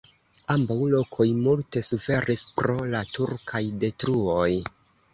Ambaŭ 0.53 0.77
lokoj 0.93 1.27
multe 1.43 1.85
suferis 1.89 2.49
pro 2.57 2.81
la 2.97 3.05
turkaj 3.19 3.65
detruoj. 3.87 4.53